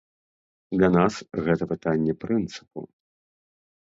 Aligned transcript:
Для 0.75 0.87
нас 0.95 1.13
гэта 1.47 1.63
пытанне 1.75 2.13
прынцыпу. 2.27 2.79